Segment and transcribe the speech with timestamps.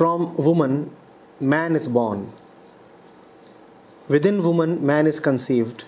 [0.00, 0.90] From woman,
[1.40, 2.32] man is born.
[4.08, 5.84] Within woman, man is conceived.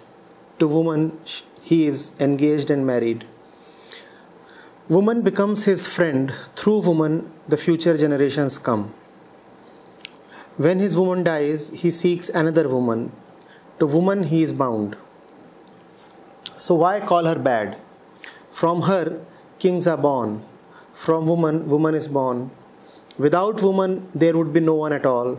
[0.59, 1.19] To woman,
[1.63, 3.25] he is engaged and married.
[4.87, 6.31] Woman becomes his friend.
[6.57, 8.93] Through woman, the future generations come.
[10.59, 13.13] When his woman dies, he seeks another woman.
[13.79, 14.95] To woman, he is bound.
[16.59, 17.79] So, why call her bad?
[18.53, 19.23] From her,
[19.59, 20.43] kings are born.
[20.93, 22.51] From woman, woman is born.
[23.19, 25.39] Without woman, there would be no one at all.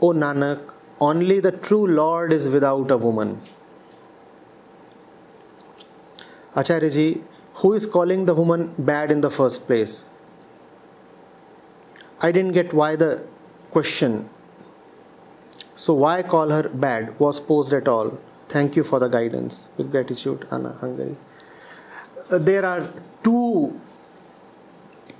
[0.00, 0.60] O Nanak,
[1.00, 3.40] only the true Lord is without a woman.
[6.54, 7.22] Acharya ji,
[7.54, 10.04] who is calling the woman bad in the first place?
[12.20, 13.24] I didn't get why the
[13.70, 14.28] question.
[15.74, 18.18] So, why call her bad was posed at all.
[18.48, 19.68] Thank you for the guidance.
[19.76, 21.16] With gratitude, Anna Hungary.
[22.30, 22.90] Uh, there are
[23.22, 23.80] two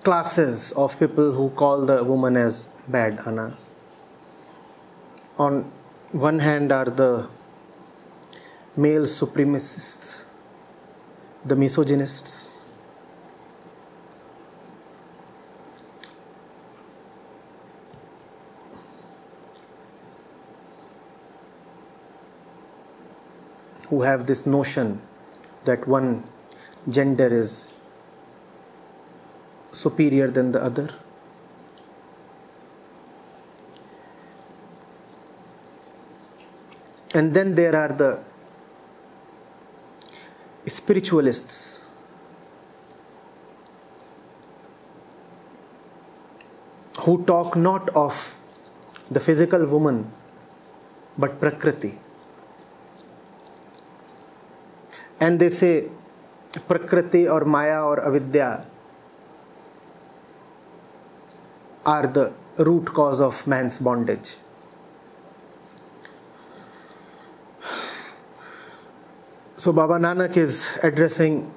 [0.02, 3.56] classes of people who call the woman as bad, Anna.
[5.39, 5.70] On
[6.12, 7.28] one hand are the
[8.77, 10.25] male supremacists,
[11.45, 12.55] the misogynists.
[23.89, 25.00] Who have this notion
[25.65, 26.22] that one
[26.91, 27.72] gender is
[29.79, 30.89] superior than the other.
[37.15, 38.21] And then there are the
[40.67, 41.83] spiritualists.
[47.03, 48.34] Who talk not of
[49.11, 50.11] the physical woman
[51.17, 51.93] but Prakriti.
[55.21, 55.89] And they say
[56.67, 58.65] Prakriti or Maya or Avidya
[61.89, 62.25] are the
[62.69, 64.36] root cause of man's bondage.
[69.56, 71.50] So Baba Nanak is addressing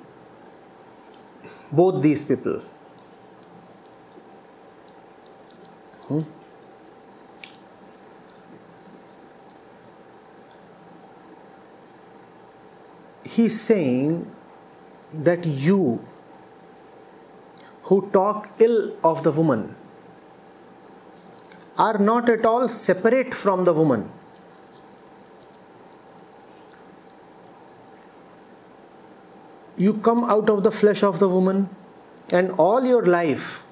[1.71, 2.61] both these people.
[6.07, 6.21] Hmm?
[13.25, 14.31] He's saying
[15.13, 15.83] that you
[17.83, 19.75] who talk ill of the woman
[21.77, 24.09] are not at all separate from the woman.
[29.77, 31.69] You come out of the flesh of the woman,
[32.31, 33.63] and all your life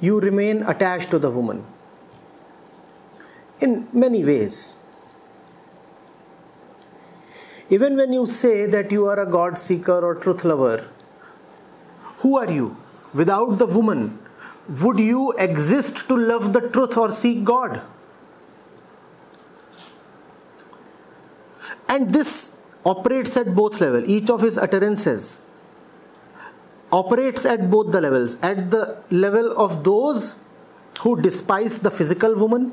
[0.00, 1.64] you remain attached to the woman
[3.60, 4.74] in many ways.
[7.70, 10.86] Even when you say that you are a God seeker or truth lover,
[12.18, 12.76] who are you?
[13.14, 14.18] Without the woman,
[14.68, 17.80] would you exist to love the truth or seek God?
[21.88, 22.52] And this
[22.84, 24.08] operates at both levels.
[24.08, 25.40] Each of his utterances
[26.92, 28.36] operates at both the levels.
[28.42, 30.34] At the level of those
[31.00, 32.72] who despise the physical woman,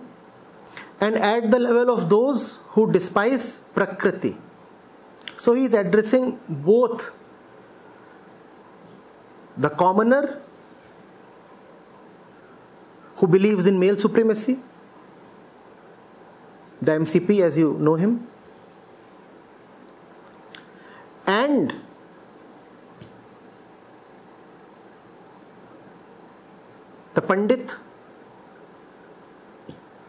[1.00, 4.36] and at the level of those who despise Prakriti.
[5.38, 7.12] So he is addressing both
[9.58, 10.42] the commoner
[13.18, 14.58] who believes in male supremacy,
[16.82, 18.28] the MCP as you know him,
[21.26, 21.74] and
[27.14, 27.78] the Pandit,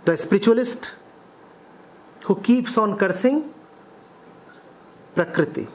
[0.04, 0.94] the spiritualist
[2.24, 3.48] who keeps on cursing
[5.14, 5.68] Prakriti.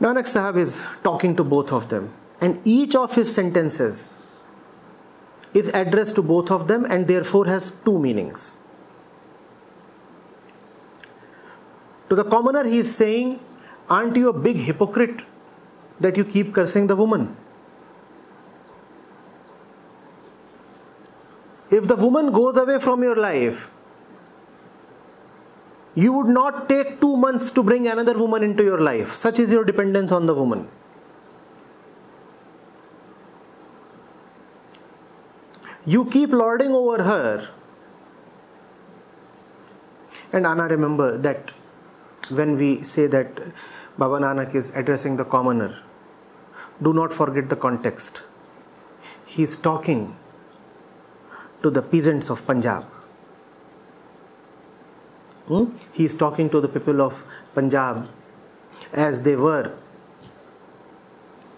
[0.00, 4.12] Nanak Sahib is talking to both of them, and each of his sentences
[5.54, 8.58] is addressed to both of them and therefore has two meanings.
[12.08, 13.38] To the commoner, he is saying,
[13.88, 15.22] Aren't you a big hypocrite
[16.00, 17.36] that you keep cursing the woman?
[21.70, 23.70] If the woman goes away from your life,
[25.94, 29.08] you would not take two months to bring another woman into your life.
[29.08, 30.68] Such is your dependence on the woman.
[35.84, 37.48] You keep lording over her.
[40.32, 41.50] And Anna, remember that
[42.30, 43.40] when we say that
[43.98, 45.76] Baba Nanak is addressing the commoner,
[46.80, 48.22] do not forget the context.
[49.26, 50.16] He is talking
[51.62, 52.84] to the peasants of Punjab.
[55.48, 55.64] Hmm?
[55.92, 57.24] He is talking to the people of
[57.54, 58.08] Punjab
[58.92, 59.72] as they were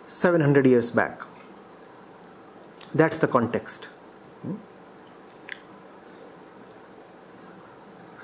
[0.06, 1.20] 700 years back.
[2.94, 3.90] That's the context.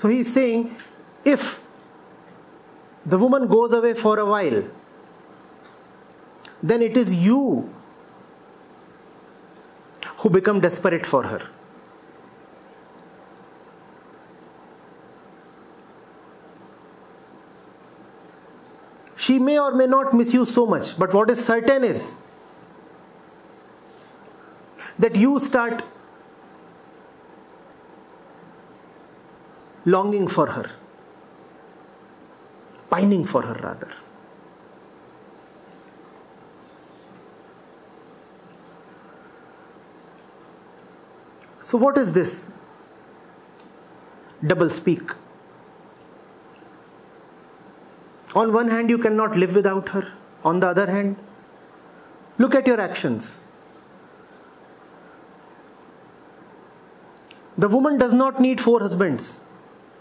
[0.01, 0.75] So he's saying
[1.27, 1.61] if
[3.05, 4.63] the woman goes away for a while,
[6.63, 7.69] then it is you
[10.21, 11.43] who become desperate for her.
[19.19, 22.17] She may or may not miss you so much, but what is certain is
[24.99, 25.83] that you start
[29.85, 30.71] longing for her,
[32.91, 33.93] pining for her rather.
[41.61, 42.51] So, what is this
[44.45, 45.13] double speak?
[48.35, 50.13] On one hand, you cannot live without her.
[50.45, 51.17] On the other hand,
[52.39, 53.41] look at your actions.
[57.59, 59.41] The woman does not need four husbands,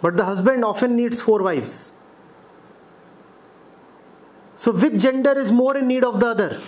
[0.02, 1.92] but the husband often needs four wives.
[4.56, 6.62] So, which gender is more in need of the other?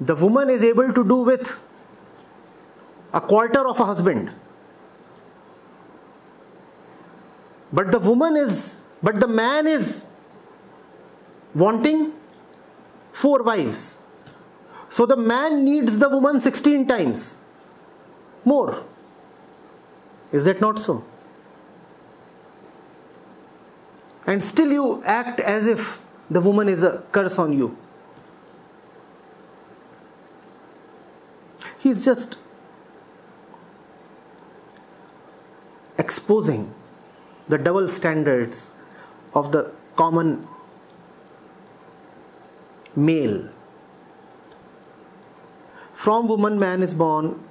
[0.00, 1.58] The woman is able to do with
[3.12, 4.30] a quarter of a husband.
[7.72, 10.06] But the woman is but the man is
[11.54, 12.12] wanting
[13.12, 13.96] four wives.
[14.88, 17.38] So the man needs the woman 16 times
[18.44, 18.82] more.
[20.32, 21.04] Is that not so?
[24.26, 25.98] And still you act as if
[26.30, 27.76] the woman is a curse on you.
[31.78, 32.36] He's just
[35.98, 36.72] exposing
[37.48, 38.70] the double standards
[39.34, 40.46] of the common
[42.94, 43.48] male.
[45.92, 47.42] From woman, man is born,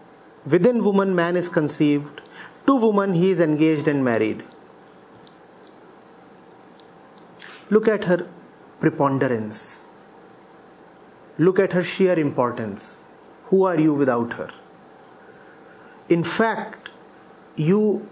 [0.46, 2.22] within woman, man is conceived,
[2.70, 4.44] to woman, he is engaged and married.
[7.72, 8.28] Look at her
[8.80, 9.88] preponderance.
[11.40, 13.10] Look at her sheer importance.
[13.46, 14.50] Who are you without her?
[16.10, 16.90] In fact,
[17.56, 18.08] you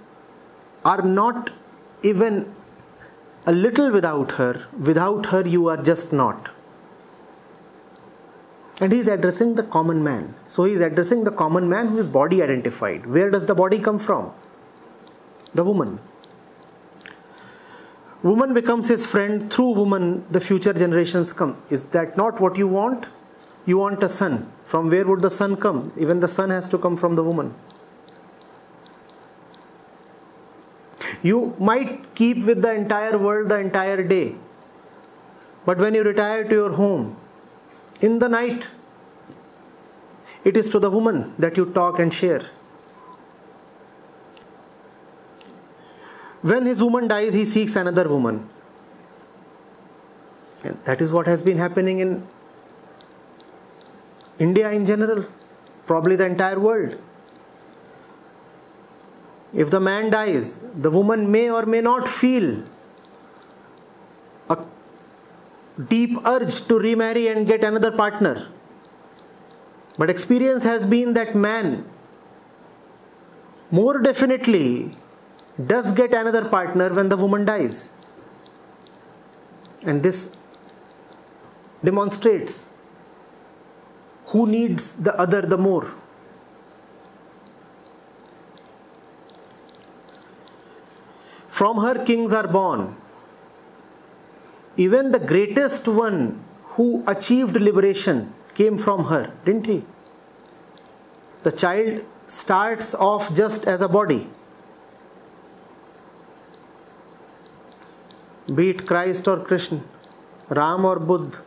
[0.84, 1.52] are not
[2.02, 2.52] even
[3.46, 6.50] a little without her, without her, you are just not.
[8.82, 10.34] And he is addressing the common man.
[10.48, 13.06] So he is addressing the common man who is body identified.
[13.06, 14.32] Where does the body come from?
[15.58, 16.00] The woman.
[18.22, 19.52] Woman becomes his friend.
[19.52, 21.58] Through woman, the future generations come.
[21.72, 23.08] Is that not what you want?
[23.66, 24.52] You want a son.
[24.66, 25.92] From where would the son come?
[25.98, 27.56] Even the son has to come from the woman.
[31.24, 34.36] You might keep with the entire world the entire day.
[35.66, 37.18] But when you retire to your home,
[38.00, 38.70] in the night,
[40.44, 42.44] it is to the woman that you talk and share.
[46.42, 48.48] When his woman dies, he seeks another woman.
[50.64, 52.28] And that is what has been happening in
[54.40, 55.26] India in general,
[55.86, 56.98] probably the entire world.
[59.54, 62.64] If the man dies, the woman may or may not feel
[64.50, 64.58] a
[65.88, 68.48] deep urge to remarry and get another partner.
[69.98, 71.86] But experience has been that man
[73.72, 74.96] more definitely
[75.66, 77.92] does get another partner when the woman dies.
[79.84, 80.32] And this
[81.84, 82.70] demonstrates
[84.26, 85.94] who needs the other the more.
[91.48, 92.96] From her kings are born.
[94.76, 96.40] Even the greatest one
[96.76, 99.84] who achieved liberation came from her, didn't he?
[101.42, 104.28] The child starts off just as a body.
[108.58, 109.82] Be it Christ or Krishna,
[110.50, 111.38] Ram or Buddha,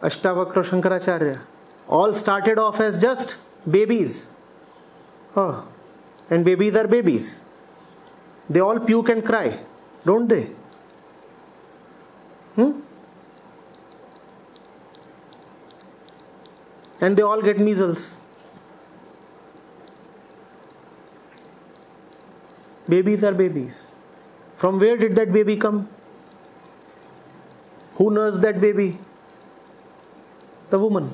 [0.00, 1.40] Ashtavakra Shankaracharya,
[1.86, 3.36] all started off as just
[3.70, 4.30] babies.
[5.36, 5.68] Oh,
[6.30, 7.42] and babies are babies.
[8.48, 9.58] They all puke and cry,
[10.06, 10.44] don't they?
[12.54, 12.80] Hmm?
[17.02, 18.22] And they all get measles.
[22.88, 23.94] Babies are babies.
[24.56, 25.86] From where did that baby come?
[27.98, 28.96] Who nursed that baby?
[30.70, 31.10] The woman.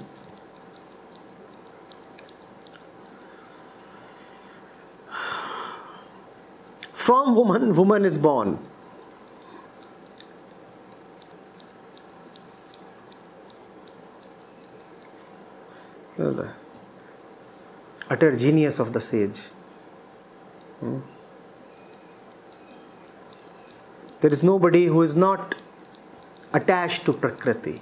[6.93, 8.59] From woman, woman is born.
[16.19, 16.51] The
[18.11, 19.41] utter genius of the sage.
[20.81, 20.99] Hmm?
[24.21, 25.55] There is nobody who is not
[26.55, 27.81] attached to Prakriti.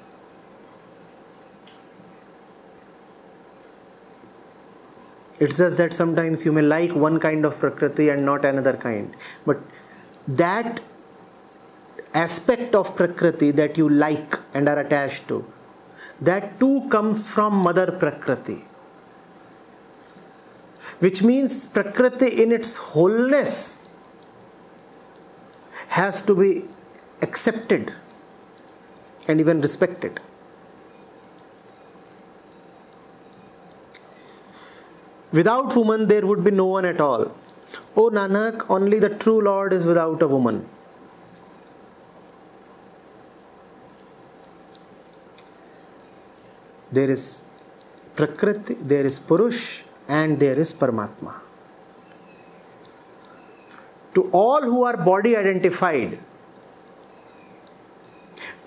[5.39, 9.15] It's just that sometimes you may like one kind of Prakriti and not another kind.
[9.45, 9.59] But
[10.29, 10.81] that
[12.15, 15.45] aspect of Prakriti that you like and are attached to,
[16.21, 18.65] that too comes from Mother Prakriti.
[21.01, 23.81] Which means Prakriti in its wholeness
[25.89, 26.65] has to be
[27.21, 27.93] accepted
[29.29, 30.21] and even respected.
[35.33, 37.33] Without woman, there would be no one at all.
[37.97, 40.67] O Nanak, only the true Lord is without a woman.
[46.91, 47.43] There is
[48.15, 51.41] Prakriti, there is Purush, and there is Paramatma.
[54.15, 56.19] To all who are body identified,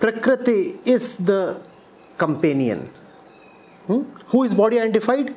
[0.06, 1.60] Prakriti is the
[2.16, 2.88] companion.
[3.88, 4.02] Hmm?
[4.28, 5.34] Who is body identified?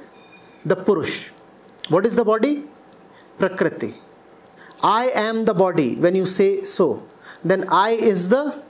[0.63, 1.31] The Purush.
[1.87, 2.65] What is the body?
[3.39, 3.95] Prakriti.
[4.83, 7.01] I am the body when you say so.
[7.43, 8.61] Then I is the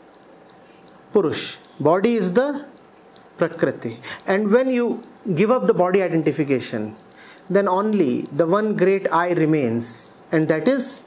[1.14, 1.58] Purush.
[1.82, 2.66] Body is the
[3.38, 3.98] Prakriti.
[4.26, 5.04] And when you
[5.36, 6.96] give up the body identification,
[7.50, 11.04] then only the one great I remains, and that is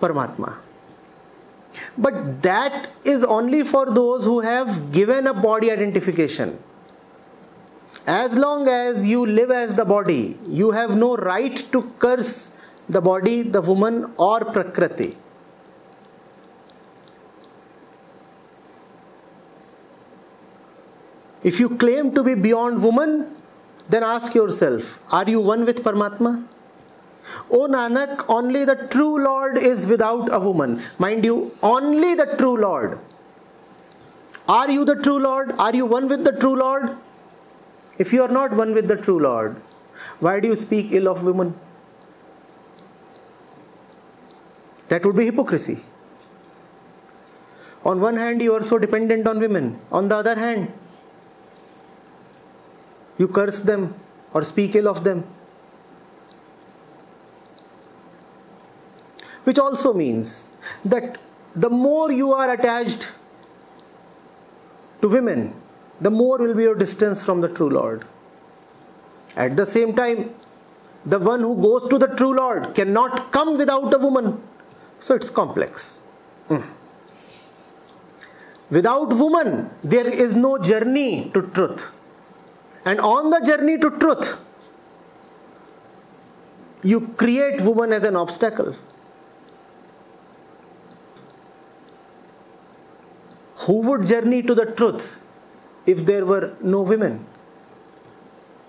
[0.00, 0.67] Paramatma.
[1.98, 6.58] But that is only for those who have given a body identification.
[8.06, 12.52] As long as you live as the body, you have no right to curse
[12.88, 15.16] the body, the woman, or Prakriti.
[21.42, 23.34] If you claim to be beyond woman,
[23.88, 26.44] then ask yourself are you one with Paramatma?
[27.50, 30.80] O Nanak, only the true Lord is without a woman.
[30.98, 32.98] Mind you, only the true Lord.
[34.48, 35.52] Are you the true Lord?
[35.58, 36.96] Are you one with the true Lord?
[37.98, 39.56] If you are not one with the true Lord,
[40.20, 41.54] why do you speak ill of women?
[44.88, 45.84] That would be hypocrisy.
[47.84, 49.78] On one hand, you are so dependent on women.
[49.92, 50.72] On the other hand,
[53.18, 53.94] you curse them
[54.32, 55.24] or speak ill of them.
[59.48, 60.50] Which also means
[60.84, 61.16] that
[61.54, 63.12] the more you are attached
[65.00, 65.54] to women,
[66.02, 68.04] the more will be your distance from the true Lord.
[69.36, 70.34] At the same time,
[71.04, 74.38] the one who goes to the true Lord cannot come without a woman.
[75.00, 76.02] So it's complex.
[76.50, 76.66] Mm.
[78.70, 81.90] Without woman, there is no journey to truth.
[82.84, 84.36] And on the journey to truth,
[86.82, 88.76] you create woman as an obstacle.
[93.68, 95.20] Who would journey to the truth
[95.86, 97.26] if there were no women?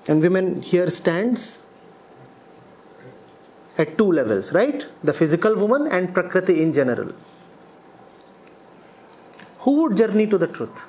[0.09, 1.61] And women here stands
[3.77, 4.85] at two levels, right?
[5.05, 7.13] The physical woman and Prakriti in general.
[9.59, 10.85] Who would journey to the truth?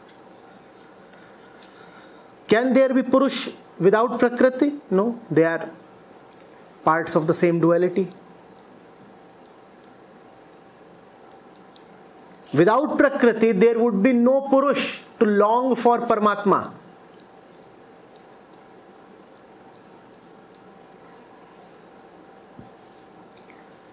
[2.49, 4.73] Can there be Purush without Prakriti?
[4.91, 5.71] No, they are
[6.85, 8.09] parts of the same duality.
[12.53, 16.73] Without Prakriti, there would be no Purush to long for Paramatma.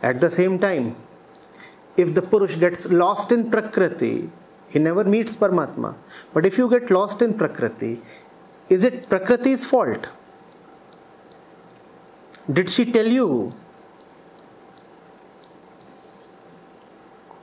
[0.02, 0.96] At the same time,
[1.98, 4.30] if the Purush gets lost in Prakriti,
[4.70, 5.96] he never meets Paramatma.
[6.34, 8.00] But if you get lost in Prakriti,
[8.70, 10.10] is it Prakriti's fault?
[12.52, 13.54] Did she tell you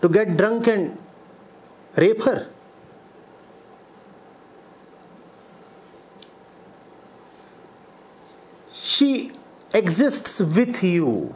[0.01, 0.99] to get drunk and
[1.97, 2.49] rape her?
[8.73, 9.33] She
[9.73, 11.35] exists with you.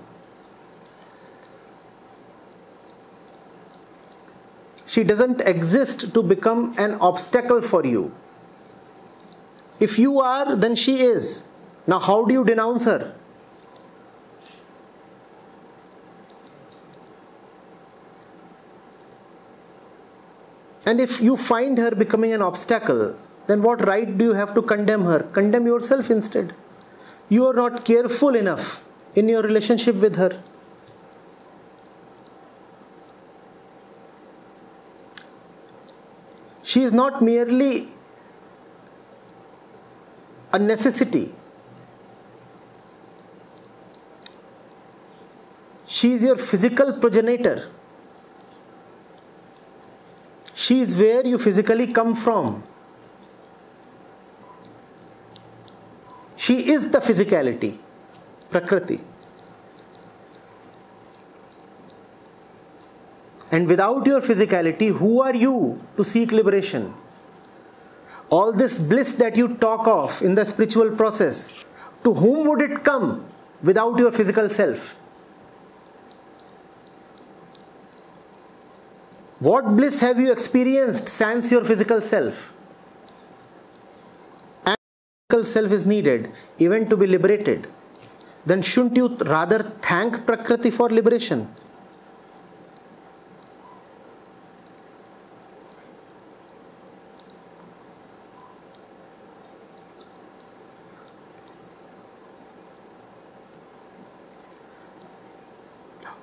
[4.86, 8.12] She doesn't exist to become an obstacle for you.
[9.80, 11.44] If you are, then she is.
[11.86, 13.14] Now, how do you denounce her?
[20.88, 23.14] And if you find her becoming an obstacle,
[23.46, 25.18] then what right do you have to condemn her?
[25.38, 26.54] Condemn yourself instead.
[27.28, 28.82] You are not careful enough
[29.14, 30.42] in your relationship with her.
[36.62, 37.88] She is not merely
[40.54, 41.34] a necessity.
[45.86, 47.68] She is your physical progenitor.
[50.58, 52.64] She is where you physically come from.
[56.36, 57.78] She is the physicality,
[58.50, 58.98] Prakriti.
[63.52, 66.92] And without your physicality, who are you to seek liberation?
[68.28, 71.64] All this bliss that you talk of in the spiritual process,
[72.02, 73.24] to whom would it come
[73.62, 74.96] without your physical self?
[79.40, 82.52] What bliss have you experienced sans your physical self?
[84.64, 84.76] And
[85.30, 87.68] physical self is needed even to be liberated.
[88.46, 91.48] Then shouldn't you rather thank Prakriti for liberation?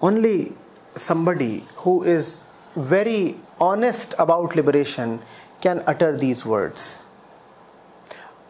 [0.02, 0.54] only
[0.96, 2.44] somebody who is
[2.76, 5.22] very honest about liberation
[5.62, 7.04] can utter these words.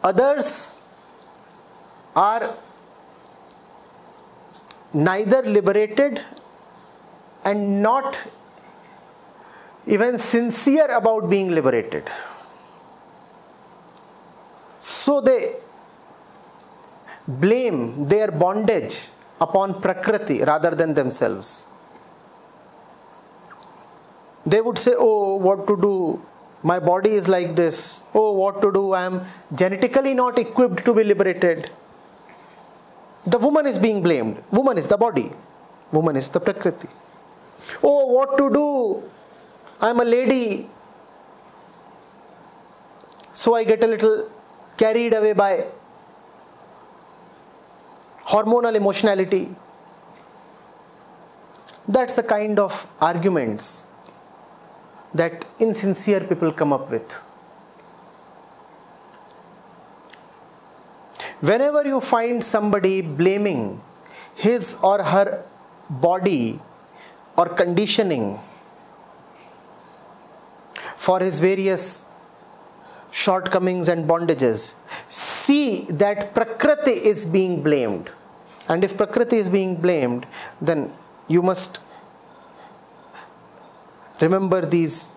[0.02, 0.80] Others
[2.14, 2.56] are
[4.92, 6.22] neither liberated
[7.44, 8.22] and not
[9.86, 12.08] even sincere about being liberated.
[14.80, 15.54] So they
[17.28, 19.08] blame their bondage
[19.40, 21.66] upon Prakriti rather than themselves.
[24.46, 26.22] They would say, Oh, what to do?
[26.62, 28.02] My body is like this.
[28.14, 28.92] Oh, what to do?
[28.92, 29.24] I am
[29.54, 31.70] genetically not equipped to be liberated.
[33.26, 34.42] The woman is being blamed.
[34.52, 35.30] Woman is the body,
[35.92, 36.88] woman is the Prakriti.
[37.82, 39.02] Oh, what to do?
[39.80, 40.68] I am a lady.
[43.32, 44.30] So I get a little
[44.76, 45.64] carried away by
[48.24, 49.48] hormonal emotionality.
[51.88, 53.88] That's the kind of arguments
[55.14, 57.22] that insincere people come up with.
[61.40, 63.80] Whenever you find somebody blaming
[64.34, 65.44] his or her
[65.88, 66.58] body
[67.36, 68.38] or conditioning
[70.96, 72.06] for his various
[73.10, 74.74] shortcomings and bondages,
[75.08, 78.10] see that Prakriti is being blamed.
[78.68, 80.26] And if Prakriti is being blamed,
[80.60, 80.90] then
[81.28, 81.78] you must
[84.20, 85.08] remember these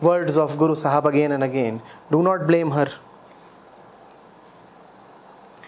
[0.00, 1.82] words of Guru Sahab again and again.
[2.10, 2.88] Do not blame her.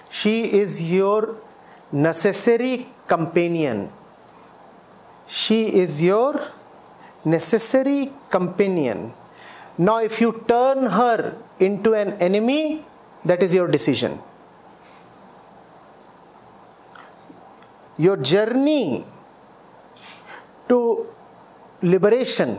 [0.09, 1.37] She is your
[1.93, 3.91] necessary companion.
[5.27, 6.41] She is your
[7.25, 9.13] necessary companion.
[9.79, 12.85] Now, if you turn her into an enemy,
[13.25, 14.19] that is your decision.
[17.97, 19.05] Your journey
[20.69, 21.07] to
[21.83, 22.59] liberation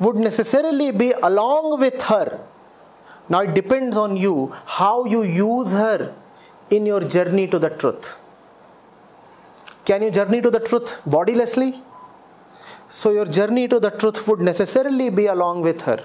[0.00, 2.40] would necessarily be along with her.
[3.28, 6.14] Now it depends on you how you use her
[6.70, 8.16] in your journey to the truth.
[9.84, 11.80] Can you journey to the truth bodilessly?
[12.88, 16.02] So your journey to the truth would necessarily be along with her.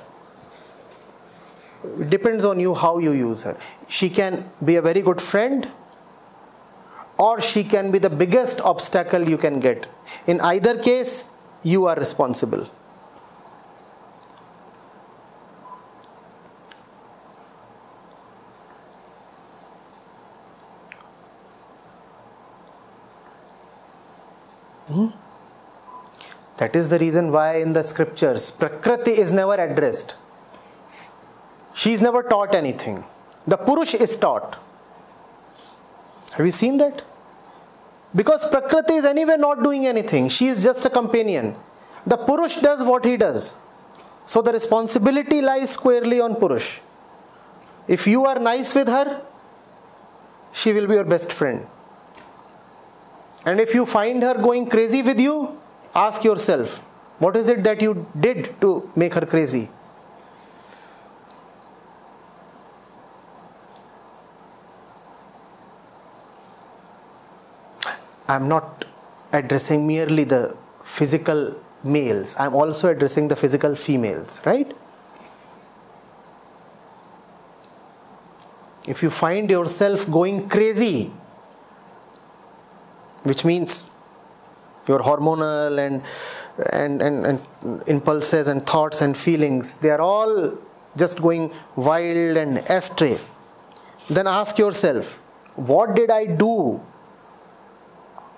[2.00, 3.58] It depends on you how you use her.
[3.88, 5.72] She can be a very good friend
[7.20, 9.86] or she can be the biggest obstacle you can get.
[10.26, 11.28] In either case,
[11.64, 12.64] you are responsible.
[24.88, 25.08] Hmm?
[26.58, 30.16] That is the reason why in the scriptures Prakriti is never addressed.
[31.74, 33.04] She is never taught anything.
[33.46, 34.58] The Purush is taught.
[36.34, 37.04] Have you seen that?
[38.16, 40.30] Because Prakriti is anyway not doing anything.
[40.30, 41.56] She is just a companion.
[42.08, 43.54] The Purush does what he does.
[44.26, 46.82] So the responsibility lies squarely on Purush.
[47.88, 49.22] If you are nice with her,
[50.54, 51.66] she will be your best friend.
[53.46, 55.58] And if you find her going crazy with you,
[55.96, 56.78] ask yourself,
[57.20, 59.70] what is it that you did to make her crazy?
[68.30, 68.86] I'm not
[69.34, 74.72] addressing merely the physical males, I'm also addressing the physical females, right?
[78.88, 81.12] If you find yourself going crazy,
[83.24, 83.88] which means
[84.88, 86.02] your hormonal and,
[86.74, 90.58] and, and, and impulses and thoughts and feelings, they are all
[90.98, 93.18] just going wild and astray,
[94.10, 95.16] then ask yourself,
[95.56, 96.82] what did I do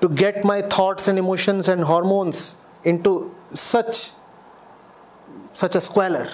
[0.02, 4.12] to get my thoughts and emotions and hormones into such
[5.54, 6.28] such a squalor?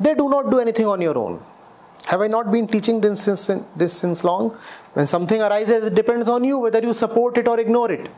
[0.00, 1.42] They do not do anything on your own.
[2.06, 4.56] Have I not been teaching this since, this since long?
[4.94, 8.08] When something arises, it depends on you whether you support it or ignore it.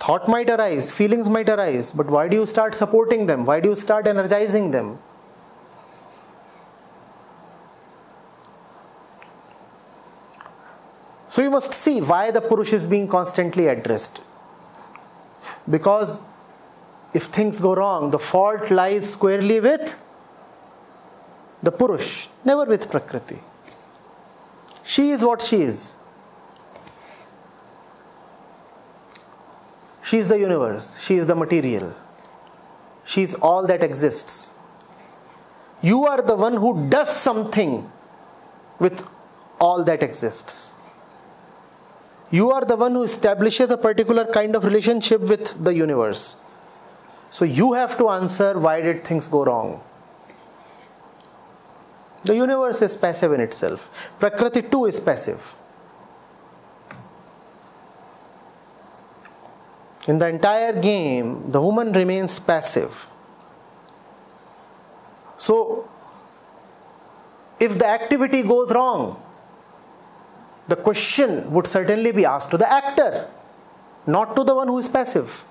[0.00, 3.44] Thought might arise, feelings might arise, but why do you start supporting them?
[3.44, 4.98] Why do you start energizing them?
[11.32, 14.20] So you must see why the Purush is being constantly addressed.
[15.74, 16.20] Because
[17.14, 19.96] if things go wrong, the fault lies squarely with
[21.62, 23.38] the Purush, never with Prakriti.
[24.84, 25.94] She is what she is.
[30.02, 31.94] She is the universe, she is the material,
[33.06, 34.52] she is all that exists.
[35.80, 37.90] You are the one who does something
[38.78, 39.08] with
[39.58, 40.74] all that exists.
[42.32, 46.36] You are the one who establishes a particular kind of relationship with the universe.
[47.30, 49.82] So you have to answer why did things go wrong?
[52.24, 53.90] The universe is passive in itself.
[54.18, 55.54] Prakriti too is passive.
[60.08, 63.08] In the entire game, the woman remains passive.
[65.36, 65.88] So,
[67.60, 69.22] if the activity goes wrong,
[70.68, 73.28] the question would certainly be asked to the actor,
[74.06, 75.44] not to the one who is passive.